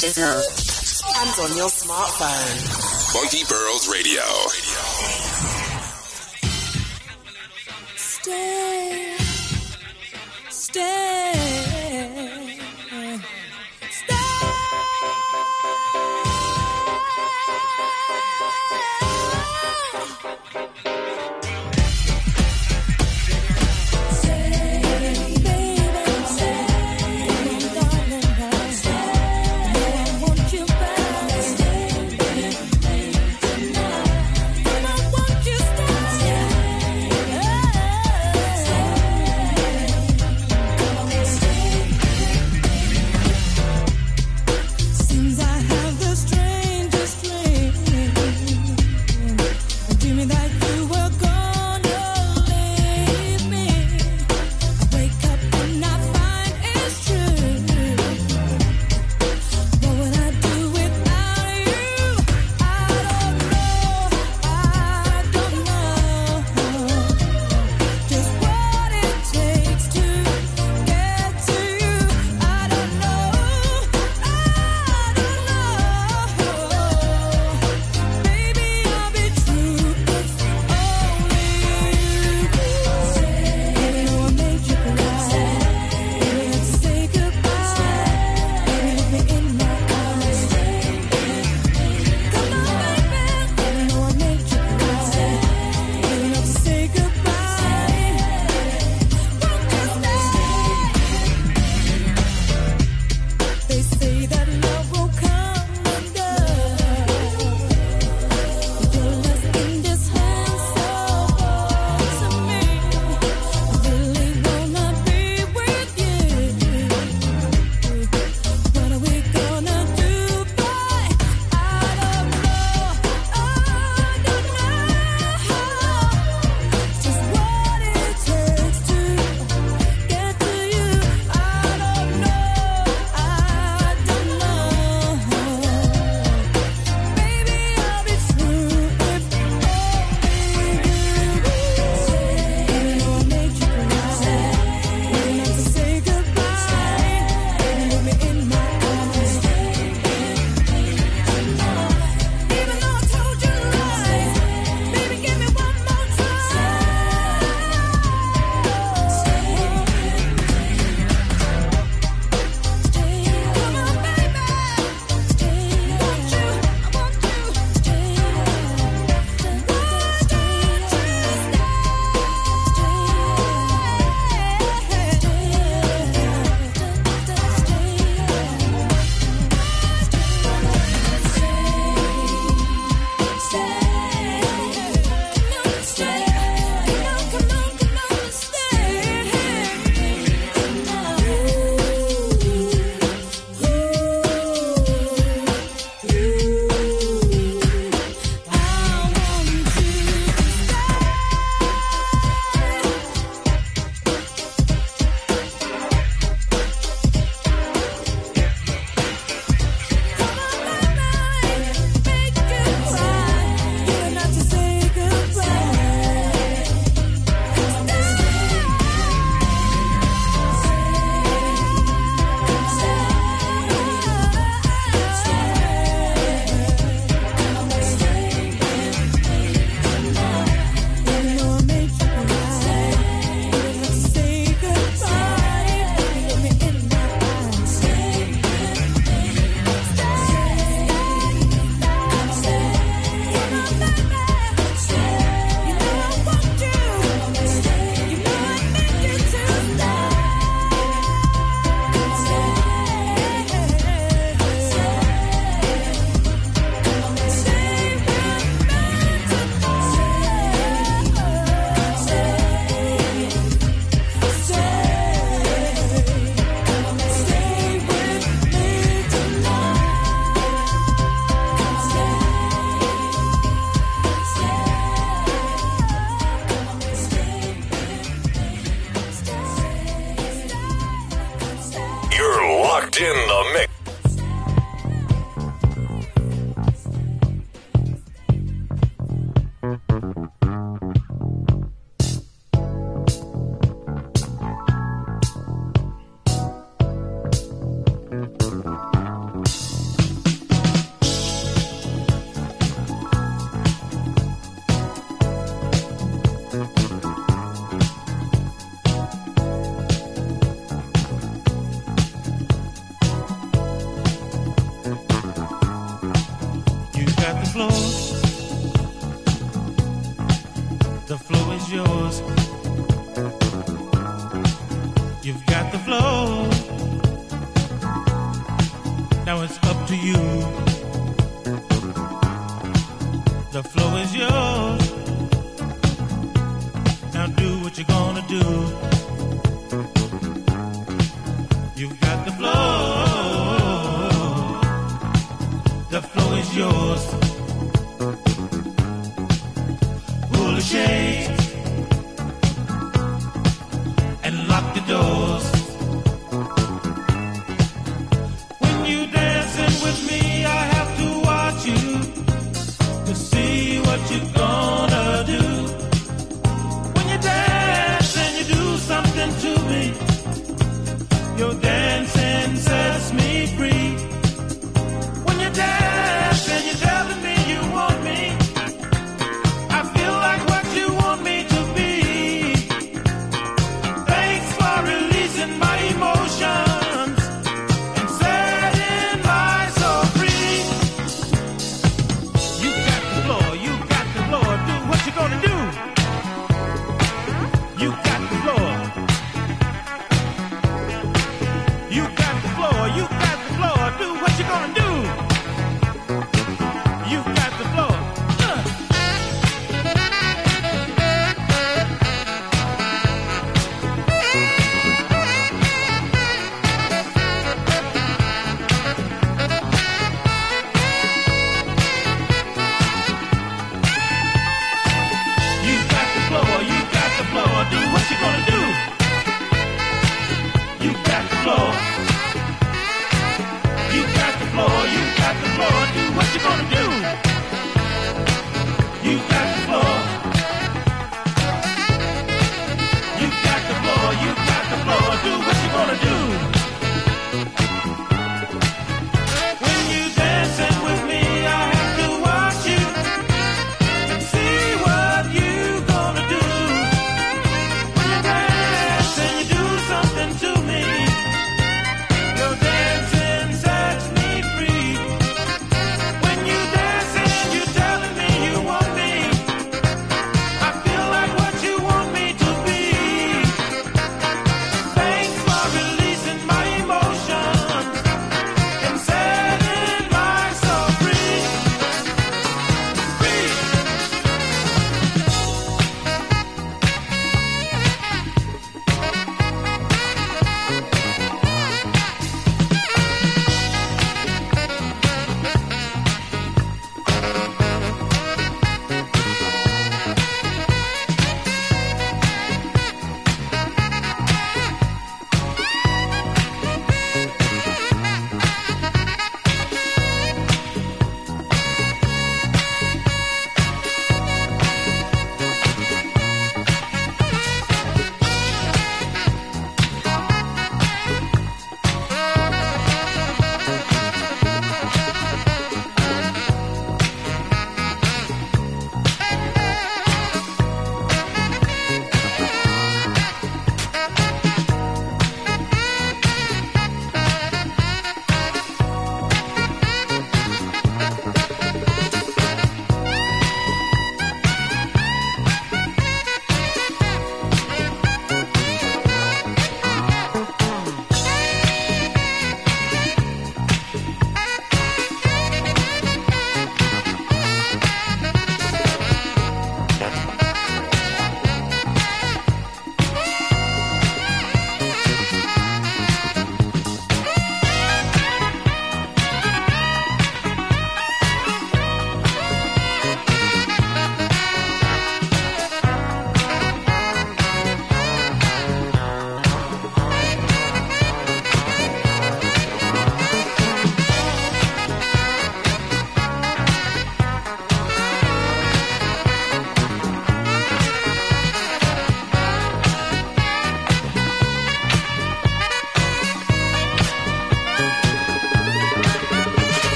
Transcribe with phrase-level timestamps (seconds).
[0.00, 0.42] Digital.
[1.16, 3.12] And on your smartphone.
[3.12, 4.22] Funky Pearls Radio.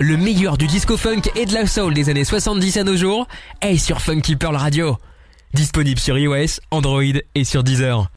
[0.00, 3.28] Le meilleur du disco funk et de la soul des années 70 à nos jours
[3.60, 4.96] est sur Funky Pearl Radio.
[5.52, 7.02] Disponible sur iOS, Android
[7.34, 8.10] et sur Deezer.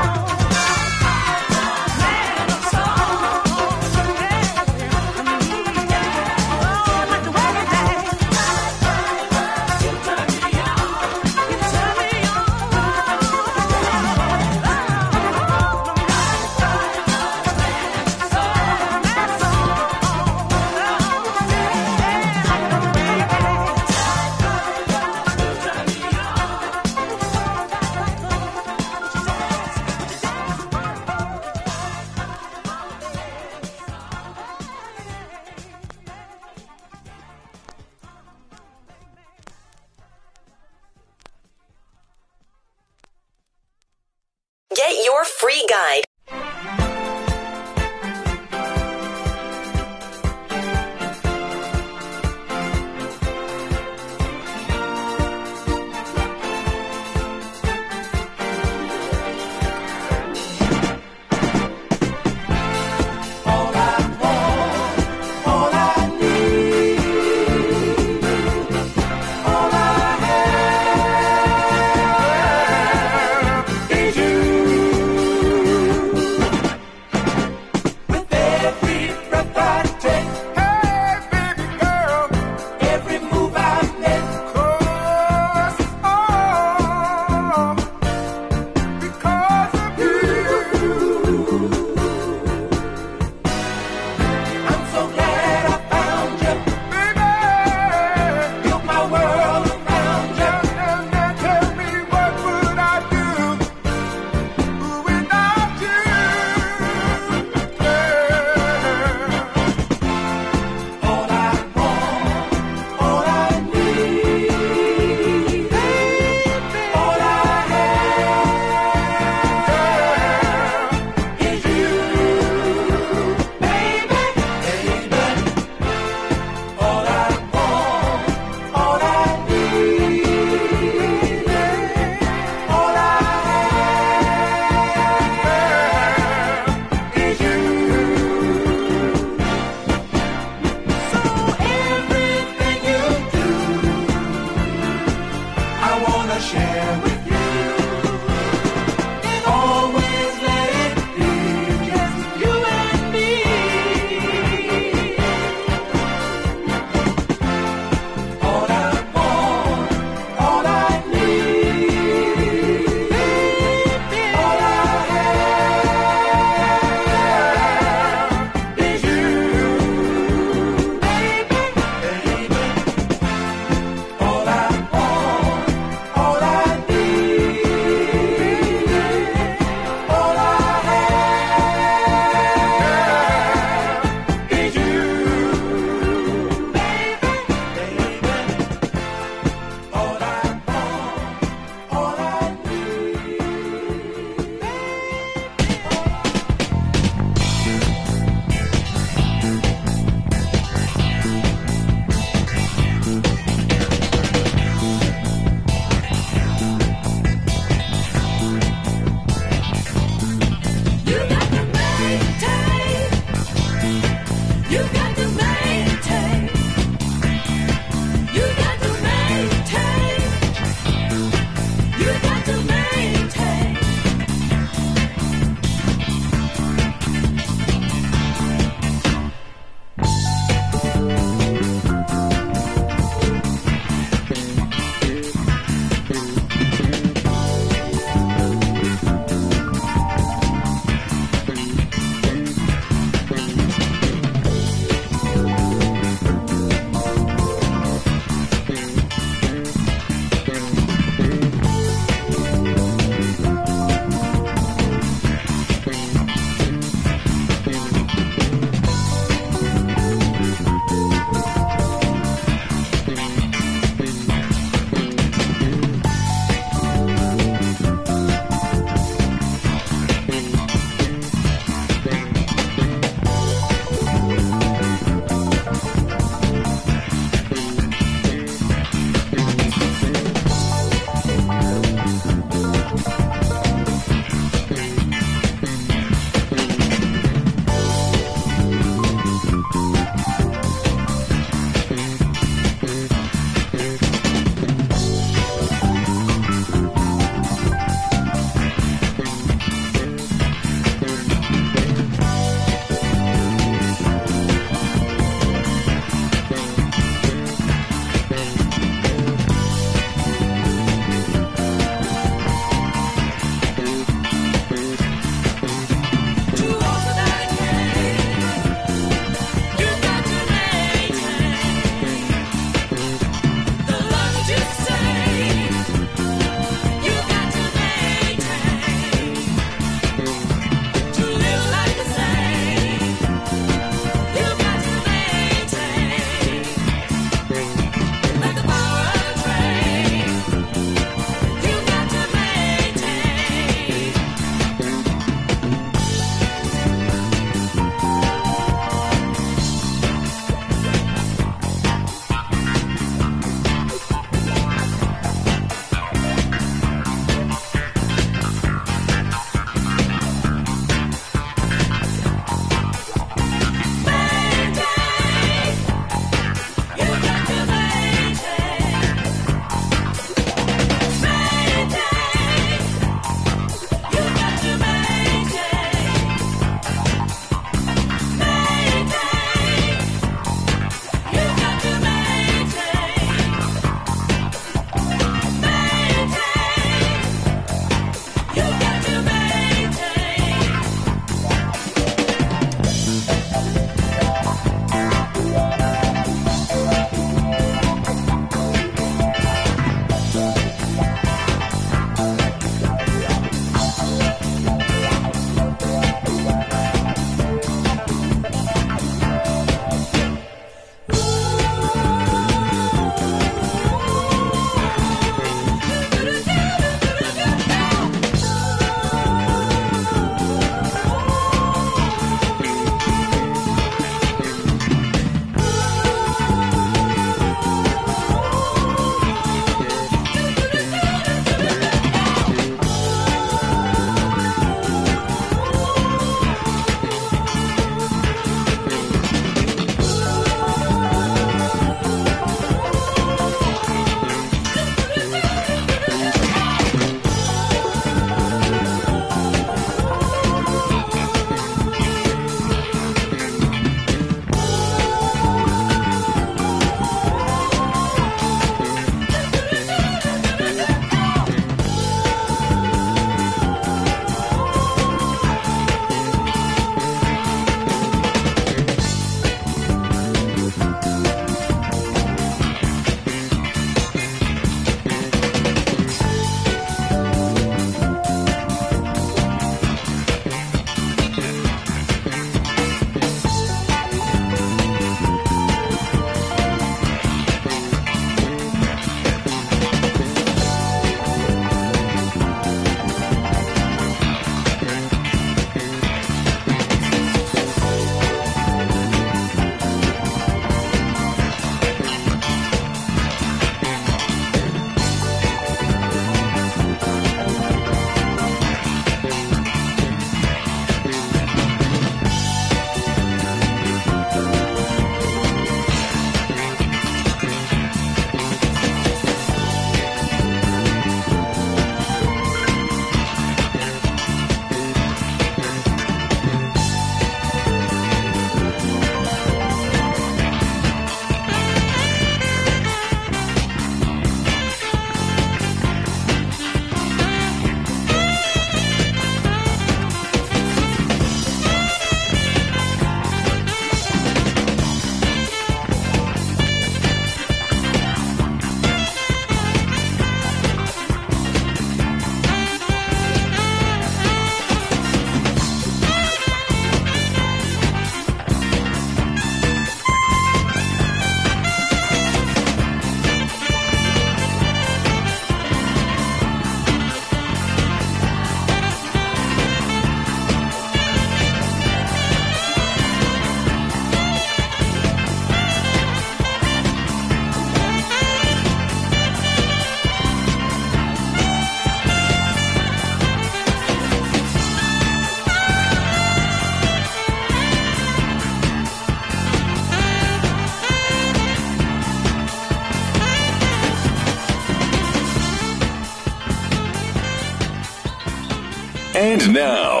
[599.31, 600.00] And now,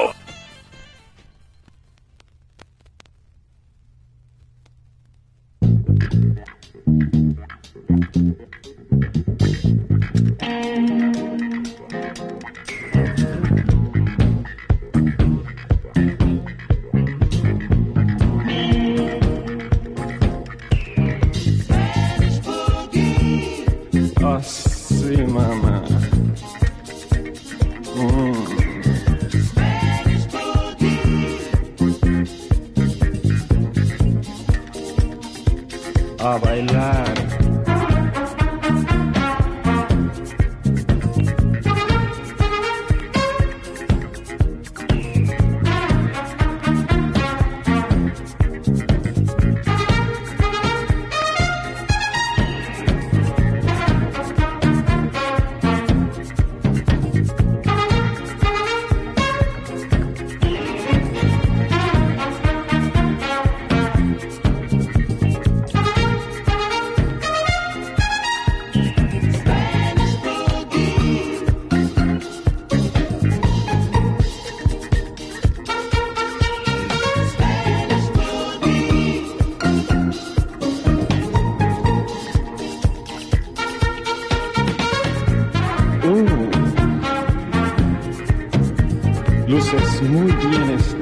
[90.01, 91.00] Muy bien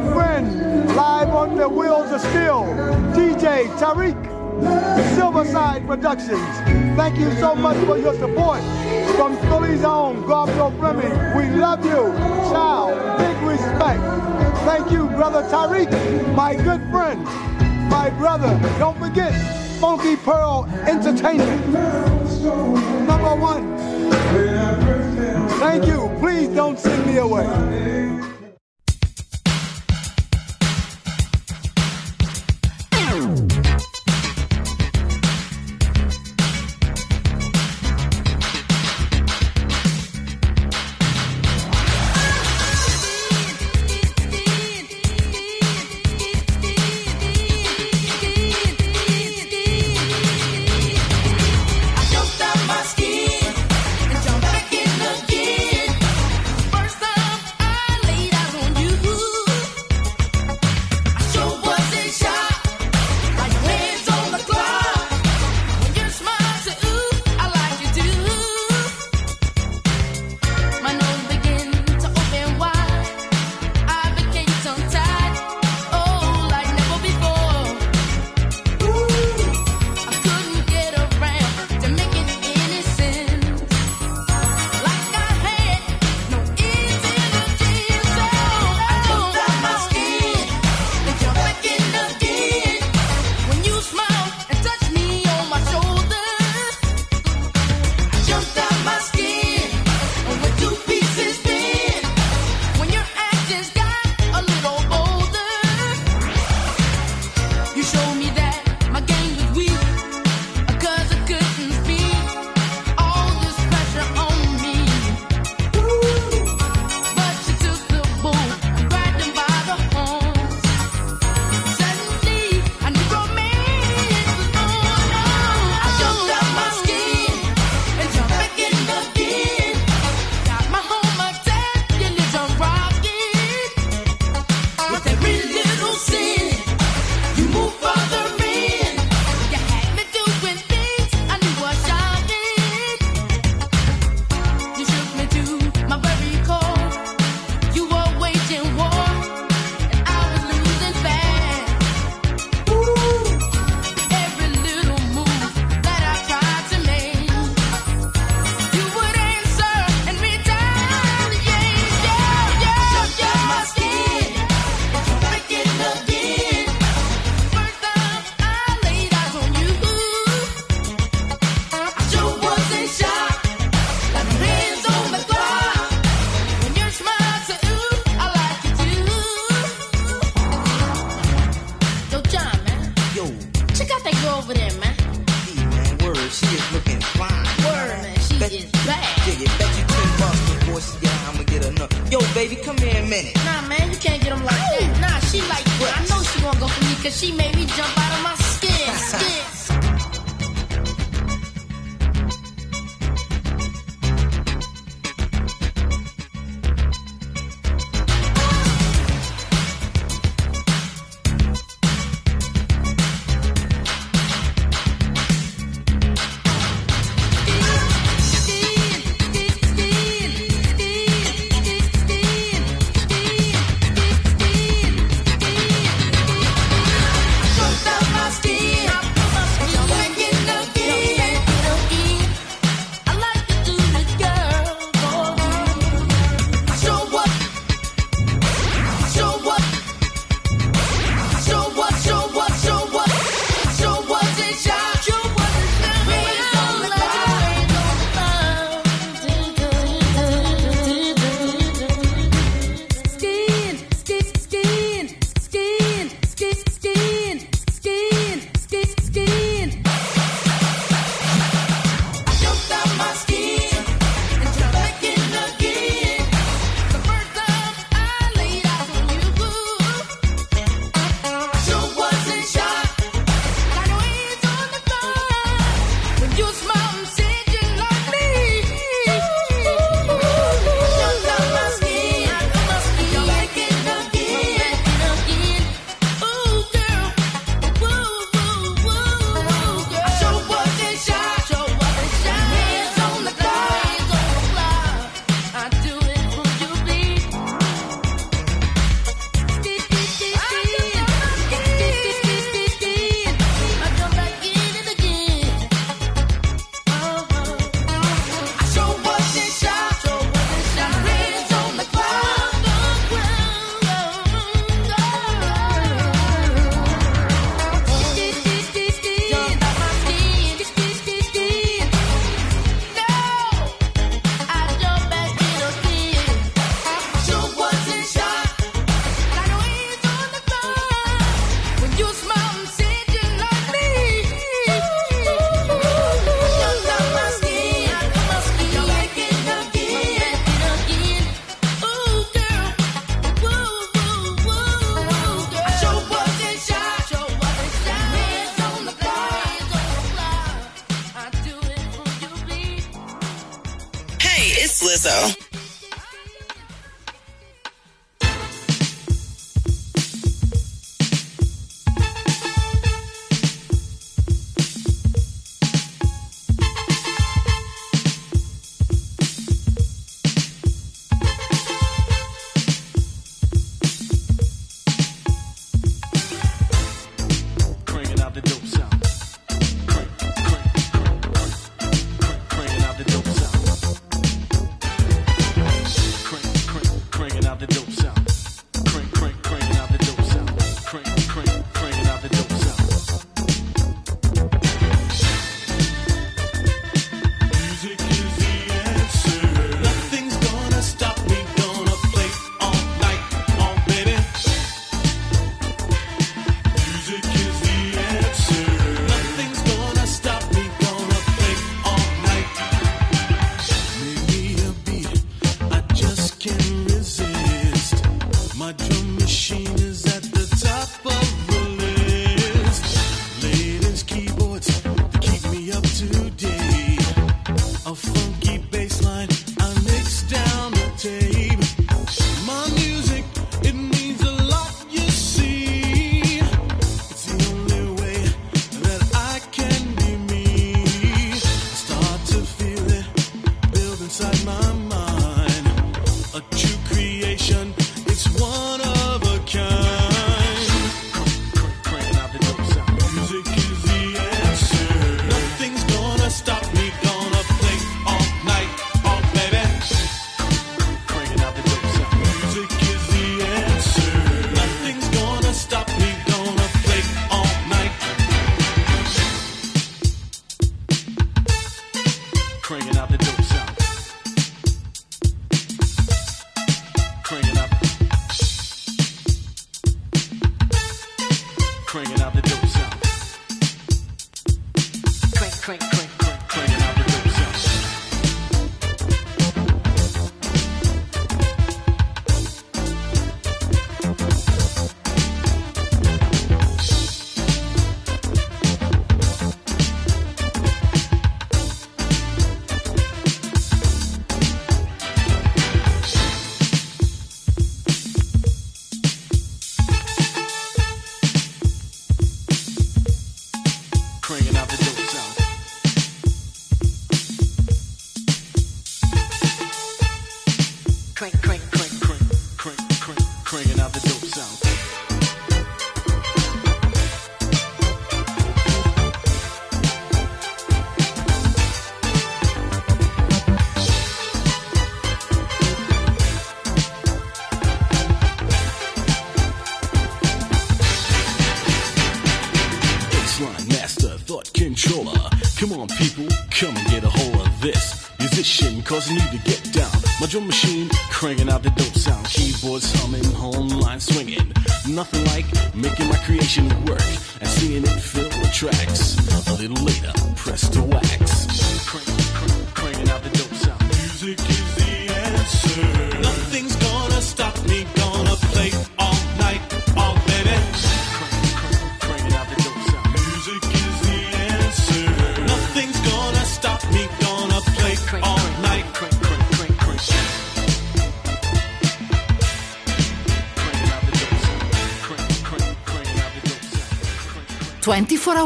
[0.00, 2.64] good friend, live on the Wheels of Steel,
[3.16, 4.16] DJ Tariq,
[5.16, 6.38] Silverside Productions.
[6.96, 8.60] Thank you so much for your support.
[9.16, 12.12] From Philly's own Garfield Fleming, we love you.
[12.52, 14.02] Ciao, big respect.
[14.66, 15.90] Thank you, brother Tariq,
[16.34, 17.26] my good friend
[17.88, 18.58] my brother.
[18.78, 19.32] Don't forget
[19.80, 21.66] Funky Pearl Entertainment.
[23.06, 23.78] Number one.
[25.60, 26.14] Thank you.
[26.20, 28.15] Please don't send me away.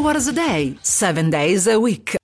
[0.00, 2.19] hours a day, seven days a week.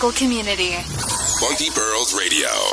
[0.00, 0.72] local community.
[1.40, 2.69] Funky Pearls Radio.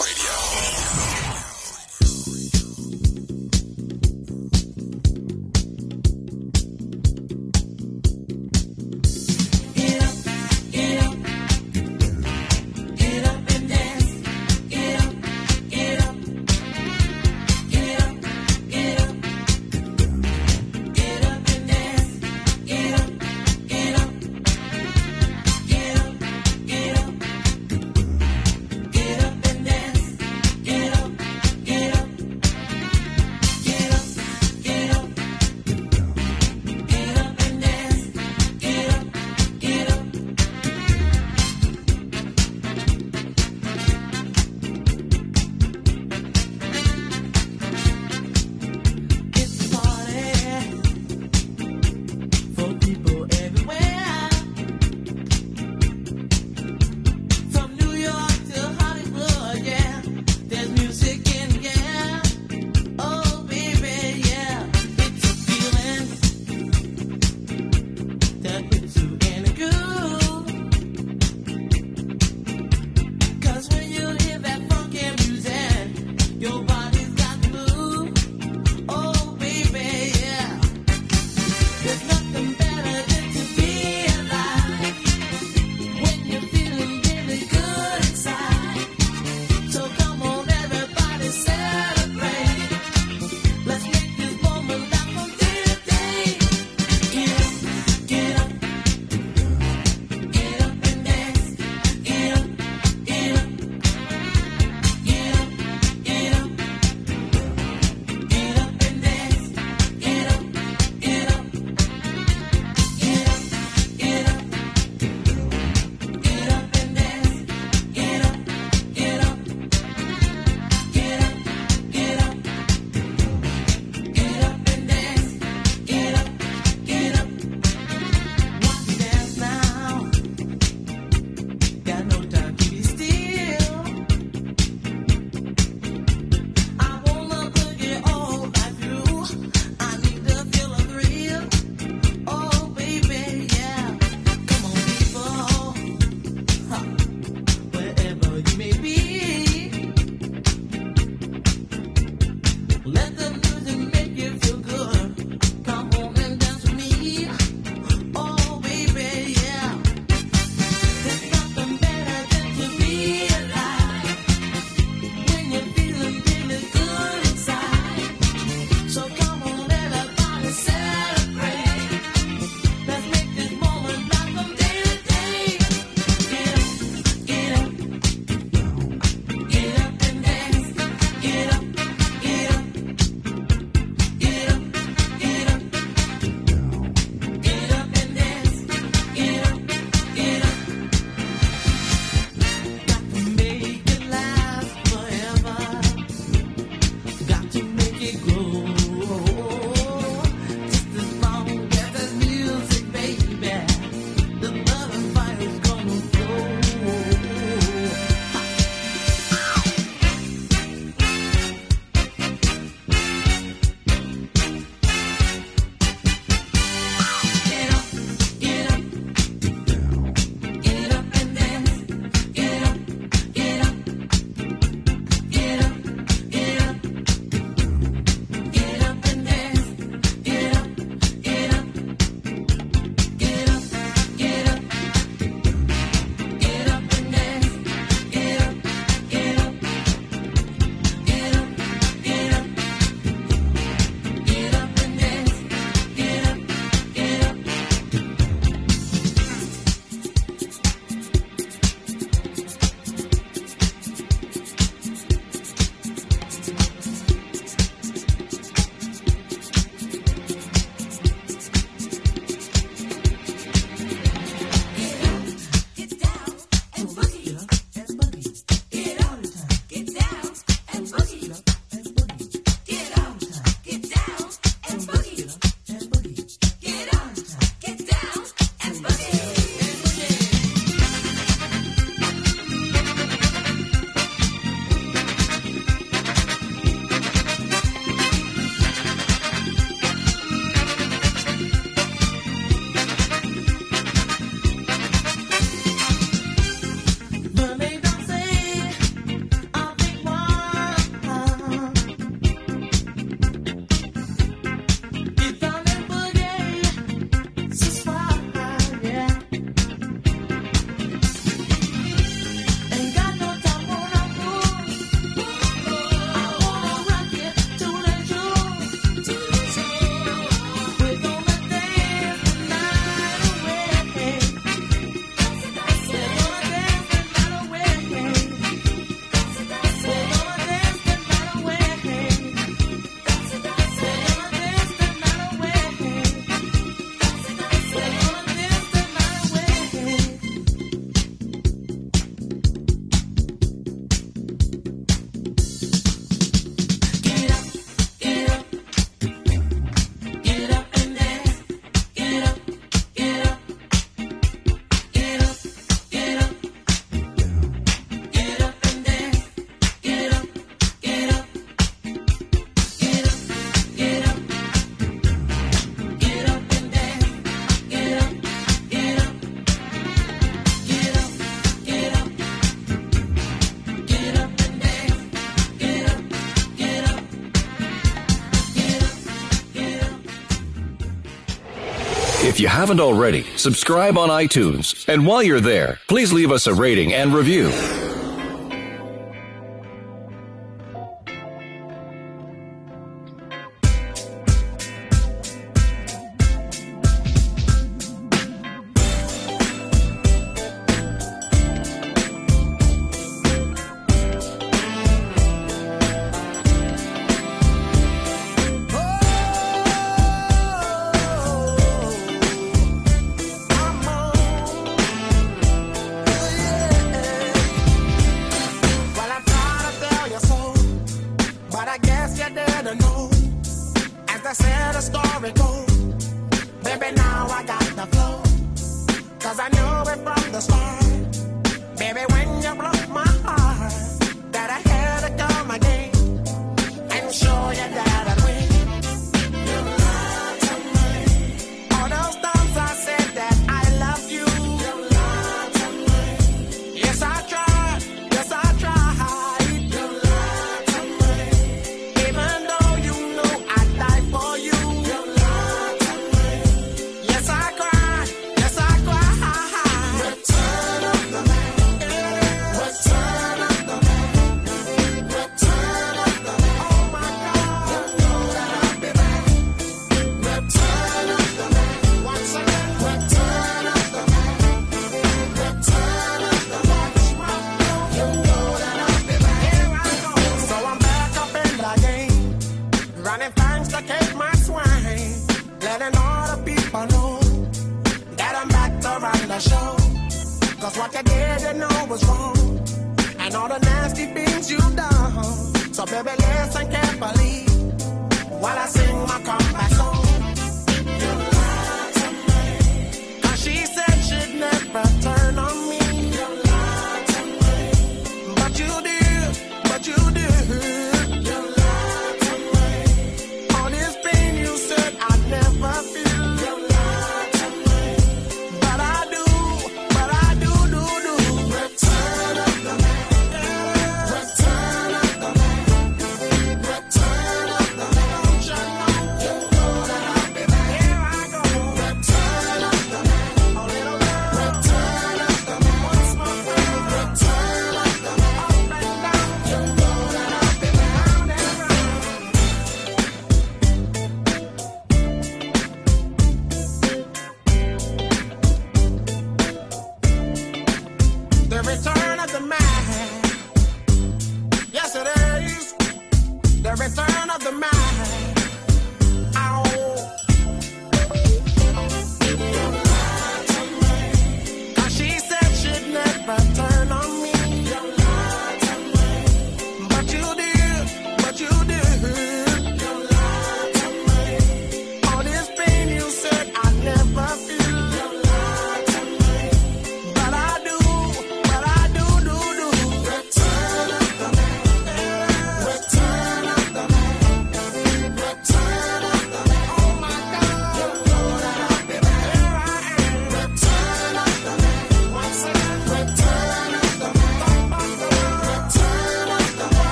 [382.38, 384.88] If you haven't already, subscribe on iTunes.
[384.88, 387.50] And while you're there, please leave us a rating and review.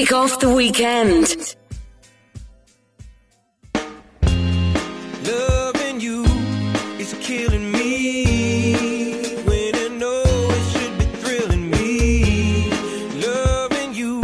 [0.00, 1.56] kick off the weekend.
[5.26, 6.24] Loving you
[6.98, 8.00] is killing me.
[13.26, 14.22] Loving you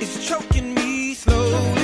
[0.00, 1.75] is choking me slowly.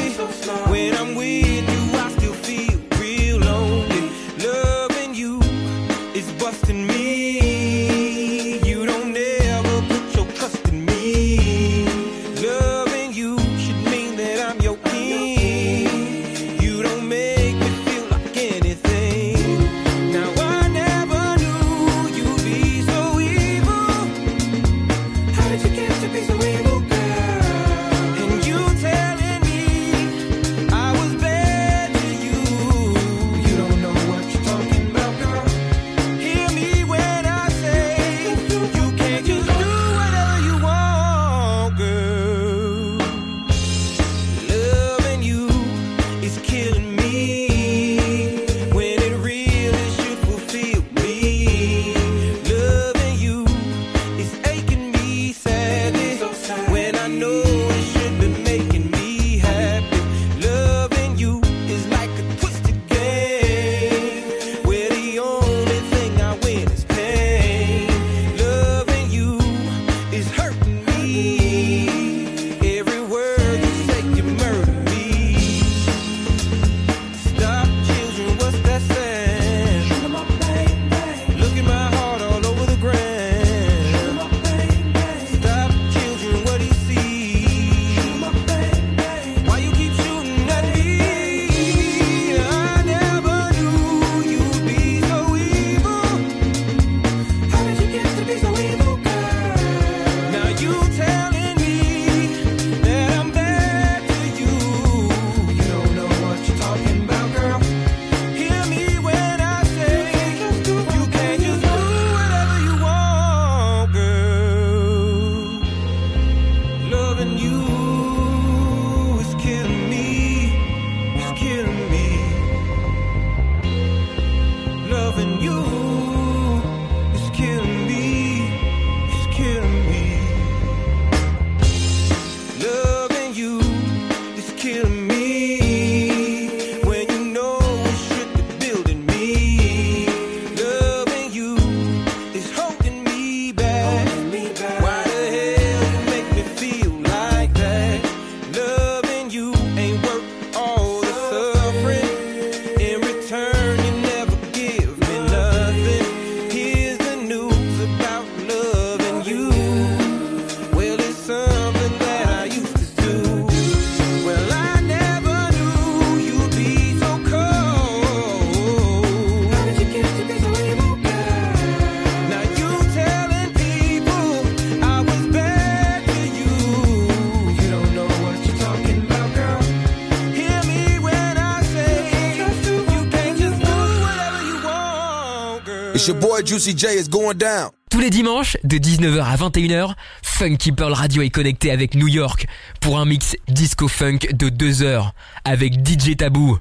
[186.10, 187.70] Boy Juicy J is going down.
[187.88, 192.46] Tous les dimanches, de 19h à 21h, Funky Pearl Radio est connecté avec New York
[192.80, 195.14] pour un mix disco-funk de 2 heures
[195.44, 196.58] avec DJ Tabou.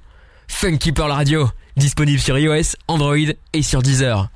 [0.48, 3.16] Funky Pearl Radio, disponible sur iOS, Android
[3.54, 4.30] et sur Deezer.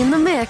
[0.00, 0.49] In the mix.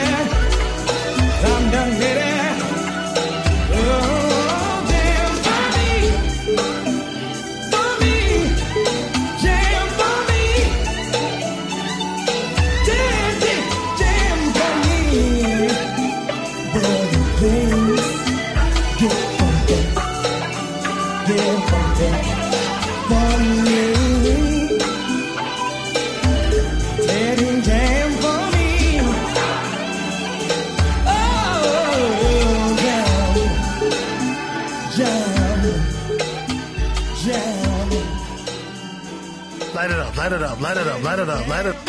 [40.21, 41.81] Light it up, light it up, light it up, light it up.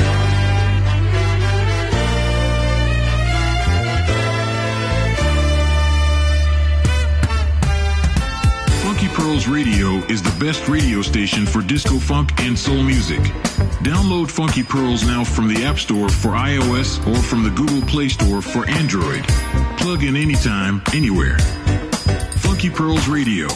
[8.83, 13.21] Funky Pearls Radio is the best radio station for disco funk and soul music.
[13.85, 18.09] Download Funky Pearls now from the App Store for iOS or from the Google Play
[18.09, 19.23] Store for Android.
[19.77, 21.37] Plug in anytime, anywhere.
[22.39, 23.49] Funky Pearls Radio.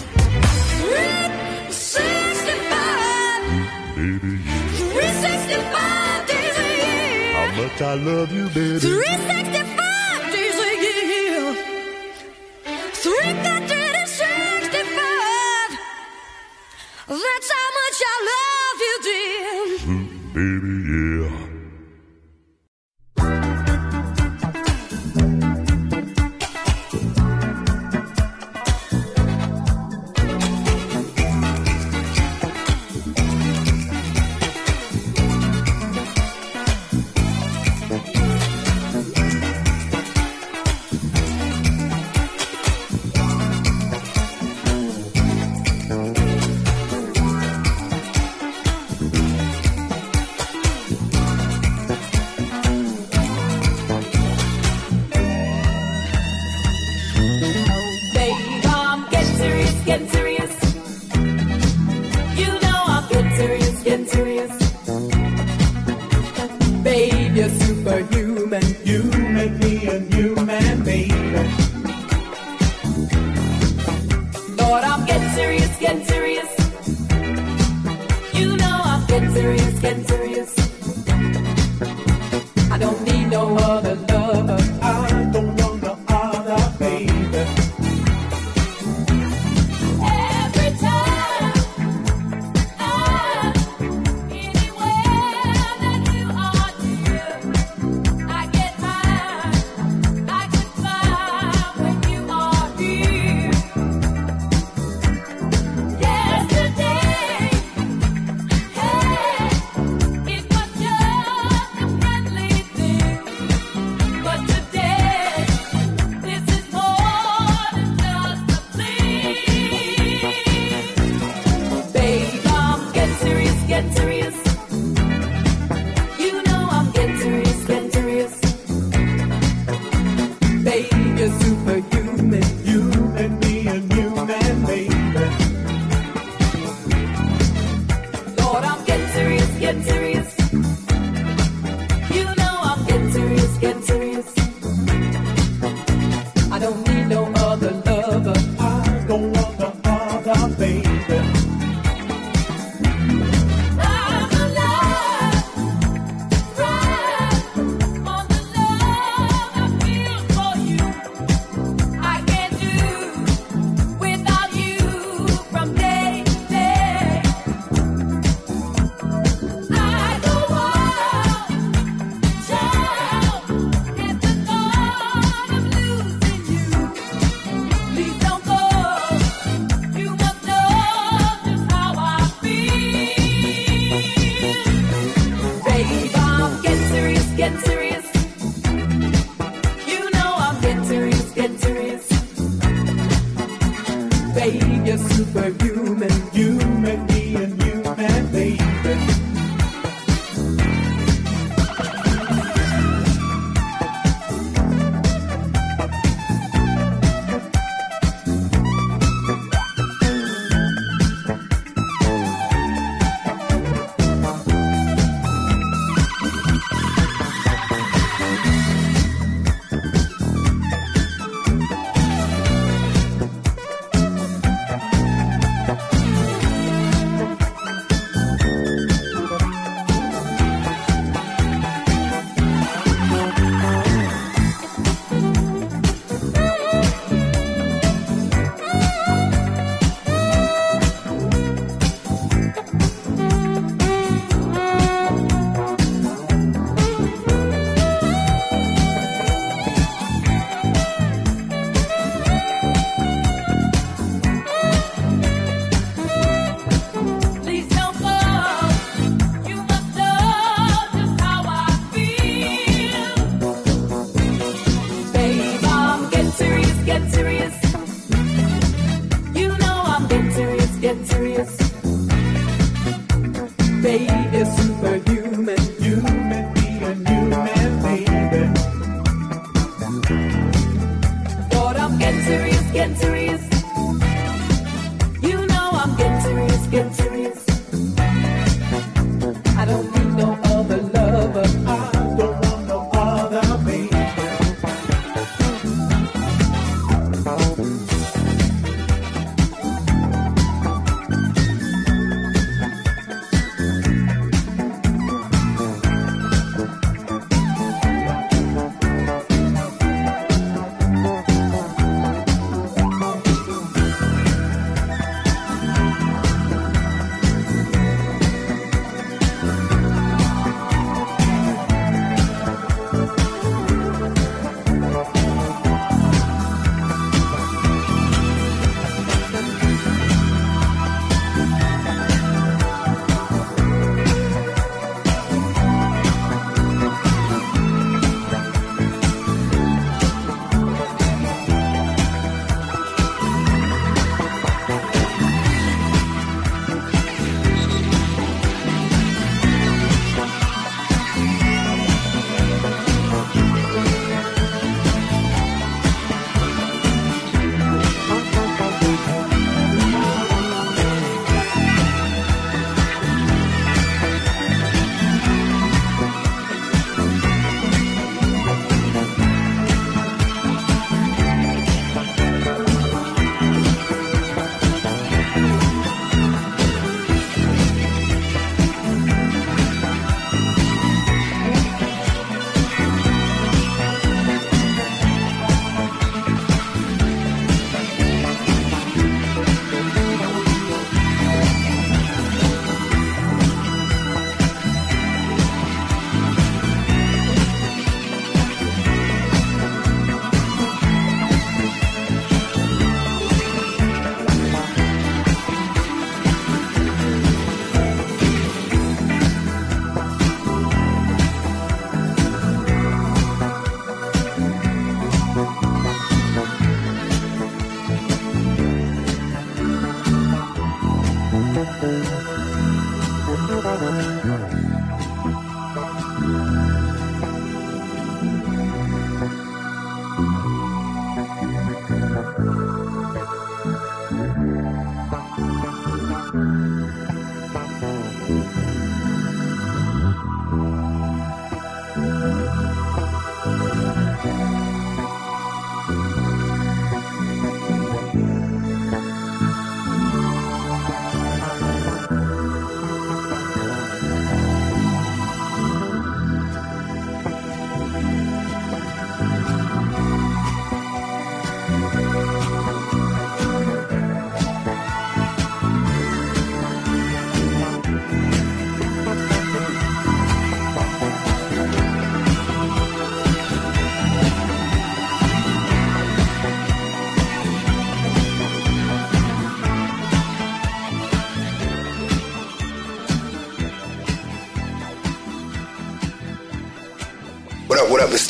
[7.81, 8.79] I love you, baby.
[8.79, 9.76] 365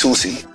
[0.06, 0.45] Susi.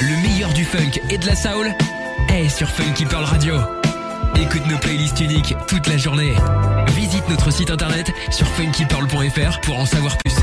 [0.00, 1.70] Le meilleur du funk et de la soul
[2.32, 3.56] est sur Funky Pearl Radio.
[4.36, 6.32] Écoute nos playlists uniques toute la journée.
[6.94, 10.34] Visite notre site internet sur funkypearl.fr pour en savoir plus.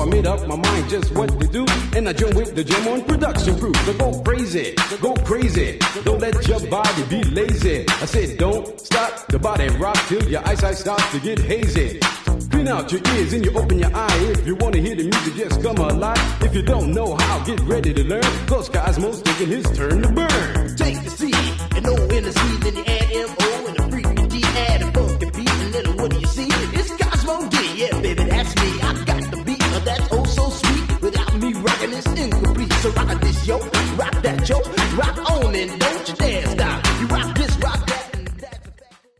[0.00, 1.66] I made up my mind just what to do.
[1.96, 3.74] And I joined with the jam on production crew.
[3.74, 5.78] So go crazy, go crazy.
[6.04, 7.84] Don't let your body be lazy.
[7.88, 12.00] I said don't stop the body rock till your eyesight starts to get hazy.
[12.50, 14.18] Clean out your ears and you open your eye.
[14.36, 16.42] If you wanna hear the music, just come alive.
[16.42, 18.22] If you don't know how, get ready to learn.
[18.46, 19.97] Cause Cosmos taking his turn